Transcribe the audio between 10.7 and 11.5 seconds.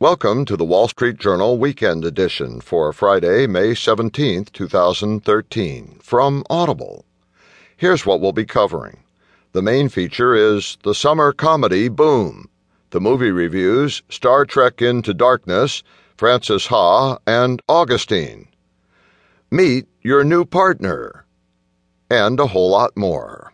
the summer